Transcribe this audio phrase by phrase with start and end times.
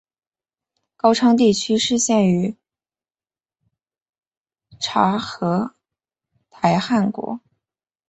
[0.97, 2.57] 高昌地区失陷于
[4.79, 5.75] 察合
[6.49, 7.39] 台汗国。